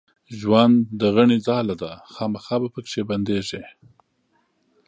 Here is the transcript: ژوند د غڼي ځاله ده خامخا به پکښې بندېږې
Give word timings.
ژوند 0.39 0.75
د 0.99 1.01
غڼي 1.15 1.37
ځاله 1.47 1.75
ده 1.81 1.91
خامخا 2.13 2.55
به 2.61 2.67
پکښې 2.75 3.01
بندېږې 3.09 3.63